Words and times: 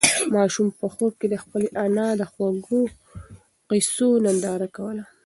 ماشوم 0.35 0.67
په 0.79 0.87
خوب 0.93 1.11
کې 1.19 1.27
د 1.29 1.35
خپلې 1.43 1.67
انا 1.85 2.07
د 2.19 2.21
خوږو 2.31 2.81
قېصو 3.69 4.07
ننداره 4.25 4.67
کوله. 4.75 5.03